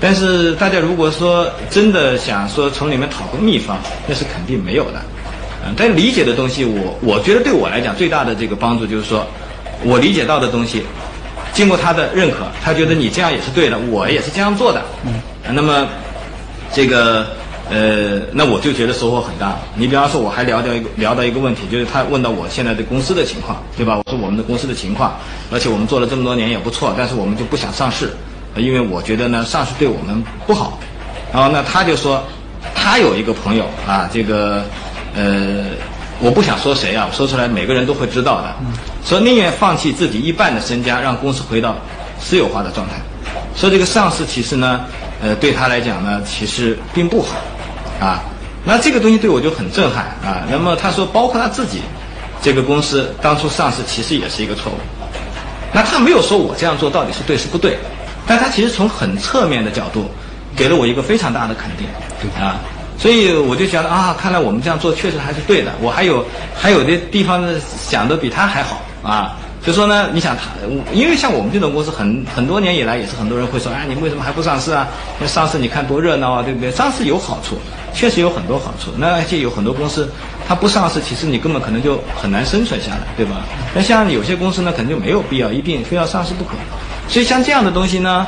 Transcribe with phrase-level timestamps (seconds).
[0.00, 5.00] 但是大家如果说真的想说从里面讨个秘方，那是肯定没有的。
[5.64, 9.26] 嗯，但理解的东西，我我觉得对我来讲最大的这个帮助就是说，
[9.82, 10.84] 我理解到的东西，
[11.52, 14.82] 经过他的认可，他觉得你这样也是对的，我也是这样做的。
[15.04, 15.20] 嗯，
[15.54, 15.88] 那么
[16.72, 17.26] 这个
[17.68, 19.56] 呃，那我就觉得收获很大。
[19.74, 23.96] 你比方说，我还聊到一个聊到一个问题，就是他问到我现在的公司的情况，对吧？
[23.96, 25.16] 我说我们的公司的情况，
[25.50, 28.10] 而且我们做了这么多年也不错，但是我们就不想上市，
[28.58, 30.78] 因为我觉得呢上市对我们不好。
[31.32, 32.22] 然后呢，他就说
[32.74, 34.62] 他有一个朋友啊，这个。
[35.18, 35.64] 呃，
[36.20, 38.54] 我不想说谁啊，说出来每个人都会知道的。
[39.02, 41.74] 说宁愿放弃自己一半的身家，让公司回到
[42.20, 42.96] 私有化的状态。
[43.56, 44.82] 说这个上市其实呢，
[45.22, 47.38] 呃，对他来讲呢，其实并不好，
[47.98, 48.20] 啊，
[48.62, 50.44] 那这个东西对我就很震撼啊。
[50.50, 51.80] 那么他说，包括他自己，
[52.42, 54.76] 这个公司当初上市其实也是一个错误。
[55.72, 57.78] 那他没有说我这样做到底是对是不对，
[58.26, 60.10] 但他其实从很侧面的角度，
[60.56, 61.86] 给了我一个非常大的肯定，
[62.42, 62.60] 啊。
[62.98, 65.70] 所以我就觉得啊，看来我们这样做确实还是对的。
[65.82, 69.36] 我还有还有的地方呢，想的比他还好啊。
[69.66, 70.44] 就说呢，你想他，
[70.94, 74.86] 因为像我们这种公司，很很多年以来也是很多人会说，哎，你为什么还不上市啊？
[75.18, 76.70] 那上市你看多热闹啊，对不对？
[76.70, 77.58] 上市有好处，
[77.92, 78.92] 确实有很多好处。
[78.96, 80.08] 那而且有很多公司，
[80.46, 83.42] 它不上市，其实你根本可能就很难生存下来，对吧？
[83.74, 86.52] 那像有些公司呢，可能就没有必要一定非要上市不可。
[87.08, 88.24] 所以像这样的东西呢，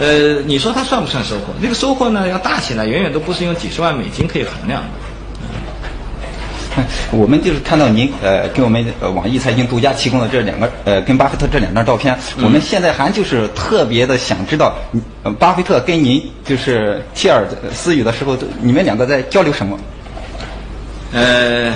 [0.00, 1.54] 呃，你说它算不算收获？
[1.62, 4.88] 这个收获呢，要大起来，远远都不是用几十万美金可以衡量的。
[7.12, 8.84] 我们就是看到您呃给我们
[9.14, 14.74] 网易财经独家提供的这两个呃跟巴菲特这两张照片，我们现在还就是特别的想知道，
[15.38, 19.78] 巴菲特跟您就是切尔私语的时候，你们两个在交流什么？
[21.12, 21.70] 呃，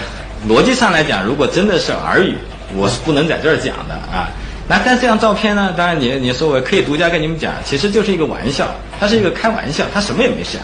[0.48, 2.34] 逻辑上来讲，如果真的是耳语，
[2.74, 4.30] 我是不能在这儿讲的啊。
[4.68, 5.72] 那但这张照片呢？
[5.76, 8.66] 当然，你你说我可以独家跟你们讲，其实就是一个玩笑，
[8.98, 10.60] 它是一个开玩笑，他什么也没想，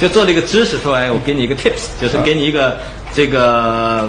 [0.00, 2.76] 就做了一个知识说，哎，我给你一个 tips，就是给你一个
[3.14, 4.08] 这个，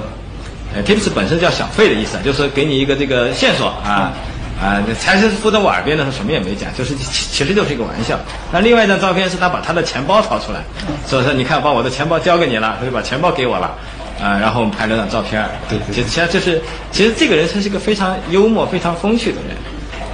[0.74, 4.14] 呃，tips 本身叫小费的意思，就是给你一个这个线索啊
[4.62, 8.18] 啊，才是附在我耳边的时候什么也没讲，就是其实就是一个玩笑。
[8.52, 10.59] 那另外一张照片是他把他的钱包掏出来，
[11.06, 13.75] 所以说你看，把我的钱包交给你了，他就把钱包给我了。
[14.18, 19.58] 啊，然后我们拍了张照片对，其实其实就是，其实这个人他是一个非常幽默、非常风趣的人，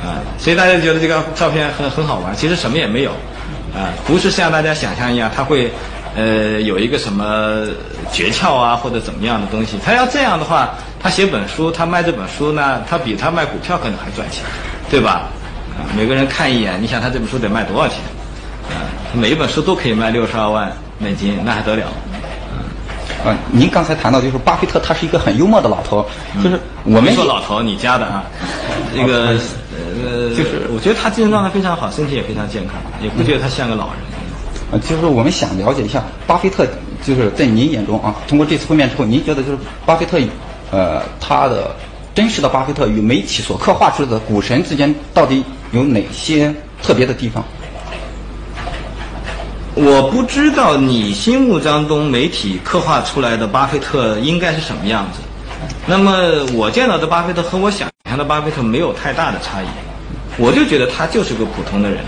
[0.03, 2.35] 啊，所以大家觉得这个照片很很好玩。
[2.35, 3.11] 其实什么也没有，
[3.73, 5.71] 啊，不是像大家想象一样，他会，
[6.15, 7.65] 呃，有一个什么
[8.11, 9.77] 诀窍啊，或者怎么样的东西。
[9.83, 14.43] 他要这样的话，他写本书，他卖这本书呢，他比他卖股票可能还赚钱，
[14.89, 15.23] 对吧？
[15.77, 17.97] 啊，每个人看一眼，你想他这本书得卖多少钱？
[18.69, 18.83] 啊，
[19.13, 21.85] 每一本书都可以卖六十二万美金，那还得了？
[23.23, 26.03] 啊，您刚才谈到就是巴菲特，他是一个很幽默的老头，
[26.43, 28.23] 就是我们说老头，你家的啊，
[28.95, 29.37] 那个
[30.03, 33.95] 呃，就是我觉得他精神状态非常好，身体也非常健康，也不觉得他像个老人。
[34.71, 36.65] 啊，就是我们想了解一下巴菲特，
[37.03, 40.17] 就是在您眼中啊，通过这次会面之后，您觉得就是巴菲特，
[40.71, 41.75] 呃，他的
[42.15, 47.43] 真实的巴菲特与媒体所刻画出来的股神之间到底有哪些特别的地方？
[49.73, 55.19] 我不知道你心目当中媒体刻画出来的巴菲特应该是什么样子。
[55.85, 59.65] 那么我见到的巴菲特和我想象的巴菲特没有太大的差异。
[60.37, 61.99] 我就觉得他就是个普通的人，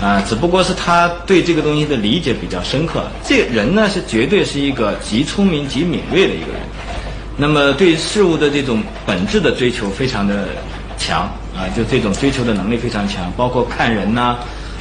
[0.00, 3.04] 啊，只不过是他对这个东西的理解比较深刻。
[3.24, 6.60] 这人呢是绝对是一个极聪明、极敏锐的一个人。
[7.36, 10.48] 那么对事物的这种本质的追求非常的
[10.96, 11.22] 强
[11.56, 14.36] 啊，就这种追求的能力非常强，包括看人呐。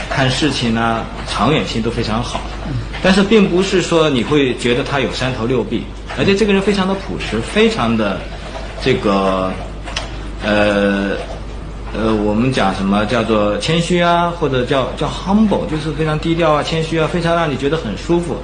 [0.09, 2.41] 看事情呐，长远性都非常好，
[3.03, 5.83] 但是并不是说你会觉得他有三头六臂，
[6.17, 8.17] 而且这个人非常的朴实，非常的
[8.81, 9.51] 这个
[10.43, 11.11] 呃
[11.91, 18.37] 呃，我们讲什么叫做谦虚啊，或者叫叫 humble，就是非常低调啊，谦虚啊，非常让你觉得很舒服。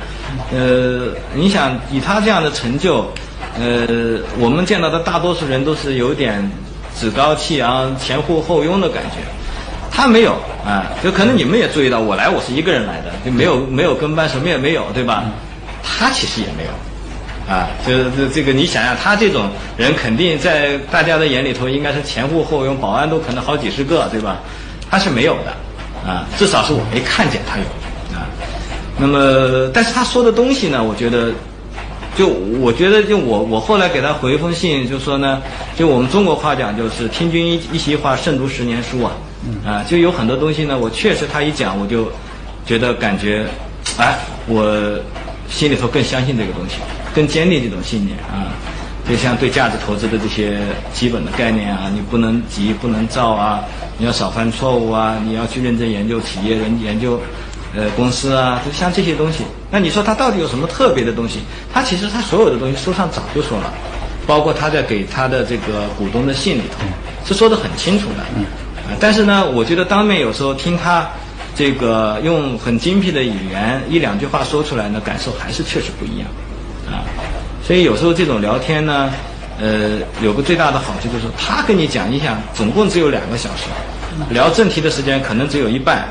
[0.51, 3.07] 呃，你想以他这样的成就，
[3.59, 6.51] 呃，我们见到的大多数人都是有点
[6.99, 9.17] 趾高气扬、前呼后拥的感觉。
[9.91, 10.33] 他没有
[10.65, 15.23] 啊，就可能你们也注意到，我来我是一个人来的，就没有没有跟班，什么也没有，对吧？
[15.81, 16.69] 他其实也没有，
[17.47, 24.39] 啊，就是这这个你想想，他这种人肯定在大家的眼里头应该是前呼后拥，保安都可能好几十个，对吧？
[24.89, 27.63] 他是没有的，啊，至少是我没看见他有，
[28.17, 28.25] 啊。
[28.97, 31.31] 那么，但是他说的东西呢，我觉得，
[32.15, 35.41] 就我觉得，就我我后来给他回一封信，就说呢，
[35.77, 39.11] 就我们中国话讲，就是听君一一席话，胜读十年书啊。
[39.63, 42.11] 啊，就有很多东西呢，我确实他一讲，我就
[42.65, 43.45] 觉得感觉，
[43.99, 44.15] 哎，
[44.47, 44.63] 我
[45.49, 46.75] 心里头更相信这个东西，
[47.13, 48.51] 更坚定这种信念啊。
[49.07, 50.57] 就像对价值投资的这些
[50.91, 53.63] 基本的概念啊，你不能急，不能躁啊，
[53.99, 57.21] 你要少犯错误啊，你要去认真研究企业，人研究
[57.75, 59.43] 呃公司啊，就像这些东西。
[59.69, 61.41] 那你说他到底有什么特别的东西？
[61.71, 63.71] 他其实他所有的东西书上早就说了，
[64.25, 66.83] 包括他在给他的这个股东的信里头
[67.27, 68.23] 是说的很清楚的。
[68.89, 71.07] 啊，但是呢，我觉得当面有时候听他
[71.55, 76.27] 这个用很精辟的语言一两句话说出来呢，感受还是确实不一样。
[76.85, 77.01] 啊，
[77.65, 79.09] 所以有时候这种聊天呢。
[79.57, 83.67] 呃，有个最大的好处就是，他跟你讲，你想总共只有两个小时，
[84.29, 86.09] 聊正题的时间可能只有一半，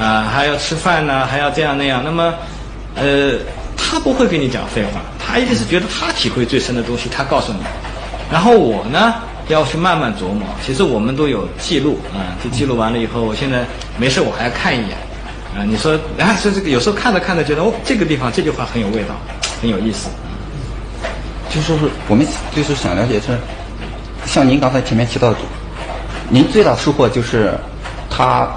[0.00, 2.00] 啊，还要吃饭呢，还要这样那样。
[2.04, 2.32] 那么，
[2.94, 3.32] 呃，
[3.76, 7.58] 他不会跟你讲废话，他一定是觉得他体会最深的东西，他告诉你。
[8.30, 9.16] 然后我呢，
[9.48, 10.42] 要去慢慢琢磨。
[10.64, 13.64] 其实我们都有记录啊，就记录完了以后，我现在
[13.96, 14.96] 没事我还要看一眼，
[15.56, 19.14] 啊，你说，啊，说这个有时候看着看着觉得哦，这个地方这句话很有味道，
[19.60, 20.08] 很有意思。
[21.48, 23.38] 就说是我们就是想了解是，
[24.26, 25.38] 像您刚才前面提到的，
[26.28, 27.54] 您最大的收获就是
[28.10, 28.48] 他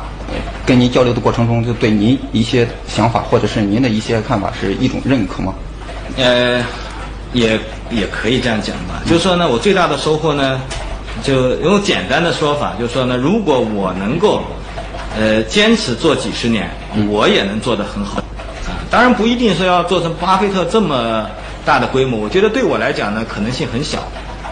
[0.65, 5.53] 跟您交流的过程中，就对您一些想法或者是您的一些看法是一种认可吗？
[6.17, 6.61] 呃，
[7.33, 7.59] 也
[7.89, 9.01] 也可以这样讲吧。
[9.05, 10.59] 就是说呢，我最大的收获呢，
[11.23, 14.43] 就用简单的说法，就是说呢，如果我能够
[15.17, 16.69] 呃坚持做几十年，
[17.09, 18.19] 我也能做得很好
[18.67, 18.77] 啊。
[18.89, 21.25] 当然不一定说要做成巴菲特这么。
[21.65, 23.99] 大的规模，我觉得对我来讲呢，可能性很小，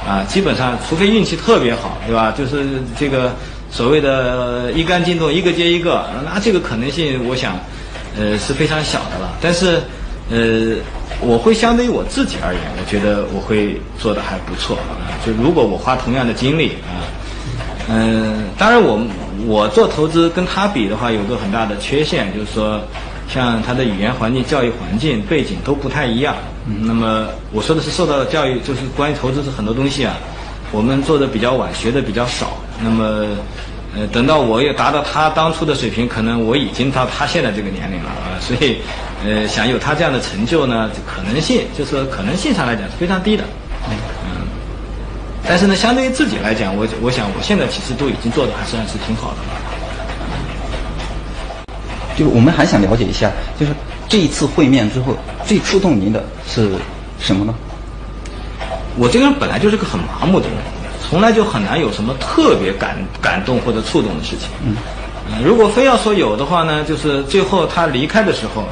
[0.06, 2.32] 啊，基本上除非运气特别好，对吧？
[2.38, 3.32] 就是这个
[3.72, 7.58] 所谓的一杆进洞，一个接一个，那这个可能性，我想，
[8.20, 9.32] 呃，是非常小的了。
[9.42, 9.82] 但是，
[10.30, 10.76] 呃，
[11.22, 14.98] 我会相对于我自己而言，我觉得我会做的还不错啊。
[15.26, 17.04] 就如果我花同样的精力啊，
[17.90, 19.00] 嗯，当然我
[19.46, 22.82] 我做投资跟他比的话，有个很大的缺陷，就是说。
[23.30, 26.34] 像他的语言环境、教育环境、背景都不太一样。
[26.80, 30.16] 那么我说的是受到的教育，就是关于投资是很多东西啊，
[30.72, 32.56] 我们做的比较晚，学的比较少。
[32.82, 33.28] 那么，
[33.94, 38.40] 呃，等到我也达到他当初的水平，可能我已经到他现在这个年龄了啊。
[38.40, 38.78] 所以，
[39.26, 43.44] 呃，想有他这样的成就呢，可能性就是可能性上来讲是非常低的。
[43.90, 43.96] 嗯。
[45.48, 49.50] 但是呢，相对于自己来讲，我我想我现在其实都已经做的还算是挺好的了。
[52.18, 53.72] 就是我们还想了解一下，就是
[54.10, 55.16] 这一次会面之后，
[55.46, 56.72] 最触动您的是
[57.20, 57.54] 什么呢？
[58.98, 60.58] 我这个人本来就是个很麻木的人，
[61.08, 64.50] 从来就很难有什么特别感感动或者触动的事情。
[64.66, 64.76] 嗯，
[65.44, 68.64] 如果非要说有的话呢，就是最后他离开的时候，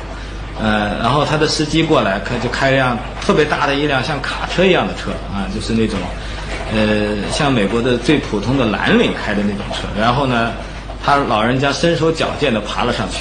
[0.61, 5.99] 呃，然后他的司机过来，开就开一辆特别大的一辆像卡车一样的车啊，就是那种，
[6.73, 10.51] 呃，像美国的最普通的蓝领开的那种车，然后呢。
[11.07, 13.19] 他老人家身手矫健的爬了上去，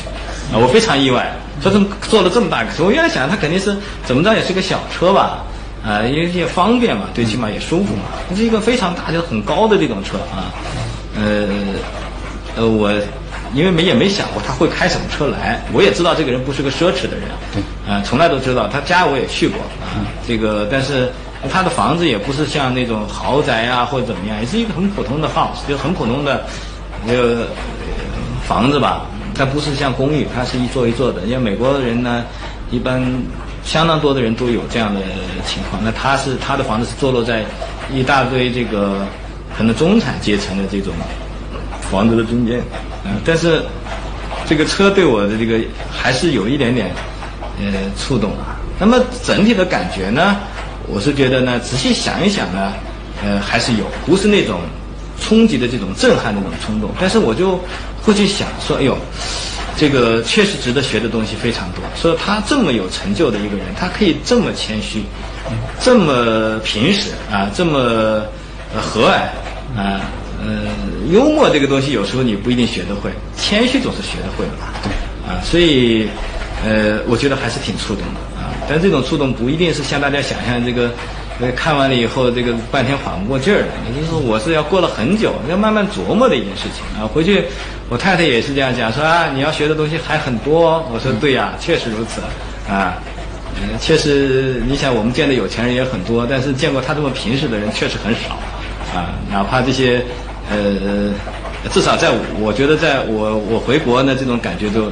[0.50, 2.82] 啊，我非常意外，说怎么坐了这么大个车？
[2.82, 3.76] 我原来想他肯定是
[4.06, 5.44] 怎么着也是个小车吧，
[5.84, 8.04] 啊，因为也方便嘛，最起码也舒服嘛。
[8.30, 10.48] 这是一个非常大、就很高的这种车啊，
[11.14, 11.46] 呃，
[12.56, 12.90] 呃，我
[13.54, 17.28] 因为没也没想过他会开什么车来，我也知道这个人不是个奢侈的人，
[17.88, 21.10] 啊，从来都知道他家我也去过啊，这个但是
[21.50, 26.44] 他的房子也不是像那种豪宅啊或者怎么样，也是一个很普通的 house，就很普通的。
[27.06, 27.48] 那个
[28.48, 29.02] 房子吧，
[29.34, 31.20] 它不是像公寓，它是一座一座的。
[31.24, 32.24] 因为美国人呢，
[32.70, 33.04] 一般
[33.62, 35.02] 相当多的人都有这样的
[35.44, 35.84] 情况。
[35.84, 37.44] 那他是他的房子是坐落在
[37.92, 39.06] 一大堆这个
[39.54, 40.94] 可能中产阶层的这种
[41.94, 42.60] 房子的中间。
[43.04, 43.62] 嗯，但是
[44.46, 45.58] 这个车对我的这个
[45.90, 46.90] 还是有一点点
[47.58, 48.60] 呃触动啊。
[48.78, 50.36] 那么整体的感觉呢，
[50.86, 52.72] 我是觉得呢，仔细想一想呢，
[53.22, 54.60] 呃，还是有，不是那种。
[55.20, 57.58] 冲击的这种震撼的那种冲动，但是我就
[58.02, 58.98] 会去想说，哎呦，
[59.76, 61.80] 这个确实值得学的东西非常多。
[61.94, 65.04] 说他这么有成就的一个人，他可以这么谦虚，
[65.80, 68.22] 这么平实啊，这么
[68.76, 70.00] 和蔼啊，
[70.44, 70.66] 呃，
[71.10, 74.74] 幽默这个东西有时候你不一定学得会，谦虚总是学得会的吧？
[74.82, 74.92] 对，
[75.28, 76.06] 啊，所以
[76.64, 78.52] 呃，我觉得还是挺触动的啊。
[78.68, 80.90] 但这种触动不一定是像大家想象这个。
[81.40, 83.66] 呃看完了以后，这个半天缓不过劲儿来。
[83.90, 87.10] 也就是说，我是要过了很久，要慢慢琢磨的一件事情啊。
[87.12, 87.42] 回去，
[87.88, 90.78] 我太太也是这样讲，说啊，你要学的东西还很多。
[90.92, 92.20] 我说对呀，确实如此
[92.72, 93.02] 啊。
[93.60, 98.38] 嗯，确实，你想我们见的有钱人也很多，但是见过他这么平实的人确实很少
[98.96, 99.18] 啊。
[99.28, 100.04] 哪怕这些，
[100.50, 101.12] 呃，
[101.70, 104.84] 至少在我觉得，在我我回国呢，这种感觉就，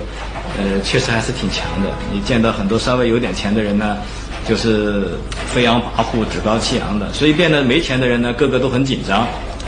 [0.58, 1.90] 呃，确实还是挺强的。
[2.12, 3.96] 你见到很多稍微有点钱的人呢。
[4.44, 5.10] 就是
[5.46, 9.20] 飞扬跋扈、趾高气扬的，所以变得没钱的人呢，个个都很紧张，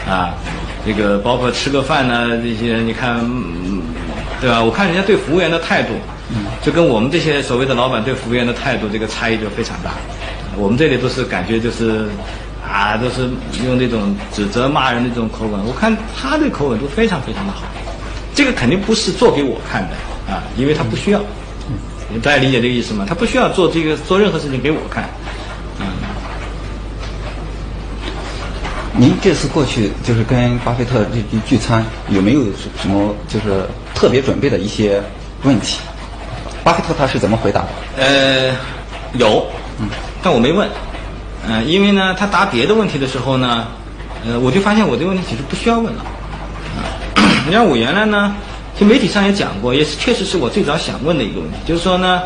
[0.04, 0.34] 啊，
[0.84, 3.20] 这个包括吃个饭呢，这些你看，
[4.40, 4.60] 对吧？
[4.60, 5.92] 我看人家对服务员的态度，
[6.60, 9.92] 就跟我们这些所谓的老板对服务员的态度，这个差异就非常大。
[10.56, 12.08] 我们这里都是感觉就是，
[12.74, 13.30] 啊，都是
[13.64, 17.62] 用那种指责、骂人的这种口吻，我看他的口吻都非常非常的好。
[18.34, 21.20] 这个肯定不是做给我看的，啊，因为他不需要，
[22.20, 23.06] 大家理解这个意思吗？
[23.08, 25.08] 他不需要做这个做任何事情给我看，
[25.78, 25.86] 嗯。
[28.96, 32.40] 您这次过去就是跟巴菲特这聚聚餐，有没有
[32.80, 33.64] 什么就是
[33.94, 35.00] 特别准备的一些
[35.44, 35.78] 问题？
[36.64, 37.68] 巴菲特他是怎么回答的？
[37.98, 38.56] 呃，
[39.12, 39.46] 有，
[39.78, 39.88] 嗯，
[40.24, 40.68] 但我没问，
[41.46, 43.66] 嗯、因为呢，他答别的问题的时候呢，
[44.26, 46.00] 呃，我就发现我这个问题其实不需要问了。
[46.76, 46.80] 啊，
[47.46, 48.34] 你看我原来呢，
[48.74, 52.22] 其实媒体上也讲过，也是确实是我最早想问的一个问题，就是说呢，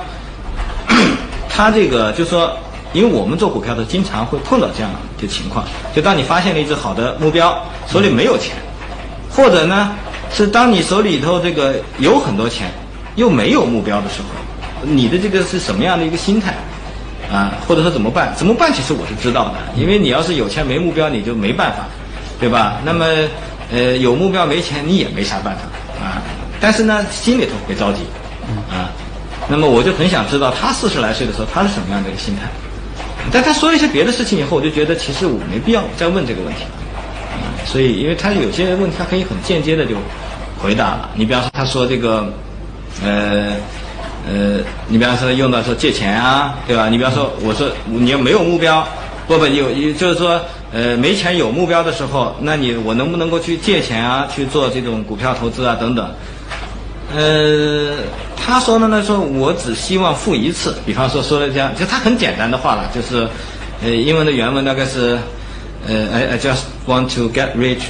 [1.51, 2.57] 他这个就是说，
[2.93, 8.55] 因为我们做股票的经常会碰到这样的情况，就当你发现了一只好的目标，手里没有钱，
[9.31, 9.91] 或者呢
[10.33, 12.71] 是当你手里头这个有很多钱，
[13.17, 16.55] 又没有目标的时候，你的这个是什么样的一个心态？
[17.31, 18.33] 啊，或者说怎么办？
[18.35, 18.73] 怎么办？
[18.73, 21.87] 其实我是知道的，因为你要是有钱没目标，你就没办法，
[22.41, 22.81] 对吧？
[22.85, 23.05] 那么，
[23.71, 25.63] 呃，有目标没钱，你也没啥办法
[26.03, 26.23] 啊。
[26.59, 28.01] 但是呢，心里头会着急，
[28.71, 28.89] 啊。
[29.47, 32.43] 那么我就很想知道他四十来岁的时候他是什么样的一个心态。
[33.31, 36.71] 但他说一些别的事情以后，我就觉得其实我没必要再问这个问题了。
[37.33, 39.97] 啊，所以因为他有些问题，他可以很间接的就
[40.59, 41.11] 回答了。
[41.15, 42.33] 你比方说，他说这个，
[43.05, 43.53] 呃。
[44.31, 46.89] 呃，你比方说用到说借钱啊，对吧？
[46.91, 48.87] 你比方说，我说你要没有目标，
[49.27, 50.39] 不不有，就是说
[50.71, 56.07] 呃没钱有目标的时候，那你我能不能够去借钱啊，去做这种股票投资啊等等？
[57.17, 57.95] 呃，
[58.37, 60.75] 他说的呢，说我只希望付一次。
[60.85, 63.27] 比方说说了这样，就他很简单的话了，就是
[63.83, 65.19] 呃英文的原文大概是
[65.87, 67.81] 呃 I I just want to get rich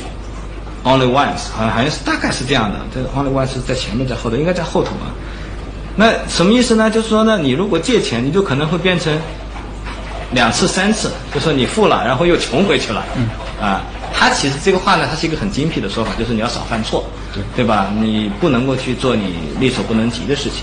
[0.84, 2.78] only once，好像好像是大概是这样的。
[2.94, 5.10] 这个 only once 是在前面在后头，应该在后头啊。
[6.00, 6.88] 那什么意思呢？
[6.88, 9.12] 就是说呢，你如果借钱，你就可能会变成
[10.30, 13.04] 两次、三次，就说你付了，然后又穷回去了。
[13.16, 13.26] 嗯。
[13.60, 13.82] 啊，
[14.14, 17.90] 他其实这个话呢，它是一个很精辟的说法，就是你要少犯错，对对吧？
[18.00, 20.62] 你不能够去做你力所不能及的事情。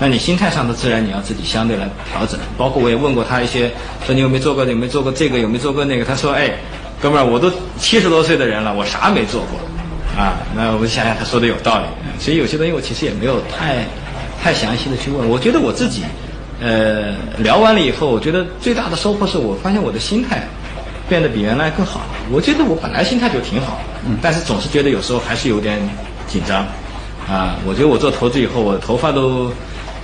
[0.00, 2.36] 那你心态上的自然你要自己相对来调整。
[2.58, 3.70] 包括我也问过他一些，
[4.04, 6.04] 说你有没有做过，有没有做过这个，有没有做过那个？
[6.04, 6.50] 他说，哎，
[7.00, 7.48] 哥们儿，我都
[7.78, 9.60] 七十多岁的人了，我啥没做过。
[10.20, 11.84] 啊，那我就想想他说的有道理。
[12.18, 13.86] 所以有些东西我其实也没有太。
[14.42, 16.02] 太详细的去问，我觉得我自己，
[16.60, 20.42] 呃，聊完了以后，我觉得最大的收获是我发现我的心态
[21.08, 22.00] 变得比原来更好。
[22.30, 25.78] 我觉得我本来心态就挺好，嗯，但是总是觉得有时候还是有点
[26.26, 26.66] 紧张，
[27.28, 29.48] 啊，我觉得我做投资以后，我头发都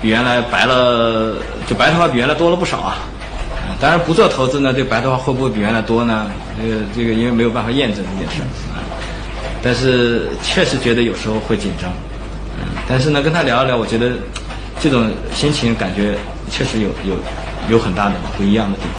[0.01, 1.35] 比原来白了，
[1.67, 2.99] 就白头发比原来多了不少啊。
[3.81, 6.31] 当然不做投资呢，这白头发会不会比原来多呢？
[6.63, 8.41] 这个这个因为没有办法验证这件事
[8.73, 8.79] 啊，
[9.63, 11.91] 但是确实觉得有时候会紧张。
[12.89, 14.13] 但是呢，跟他聊一聊，我觉得
[14.81, 16.17] 这种心情感觉
[16.51, 17.15] 确实有有
[17.69, 18.97] 有很大的不一样的地方。